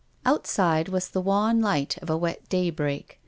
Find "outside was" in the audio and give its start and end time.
0.25-1.09